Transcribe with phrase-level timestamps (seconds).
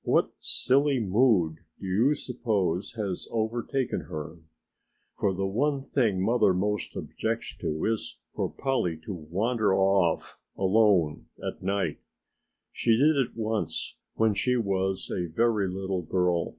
[0.00, 4.38] What silly mood do you suppose has overtaken her?
[5.18, 11.26] For the one thing mother most objects to is for Polly to wander off alone
[11.46, 11.98] at night.
[12.72, 16.56] She did it once when she was a very little girl."